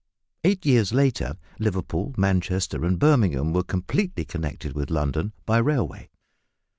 Eight 0.43 0.65
years 0.65 0.91
later, 0.91 1.37
Liverpool, 1.59 2.15
Manchester, 2.17 2.83
and 2.85 2.97
Birmingham 2.97 3.53
were 3.53 3.61
completely 3.61 4.25
connected 4.25 4.73
with 4.73 4.89
London 4.89 5.31
by 5.45 5.59
railway. 5.59 6.09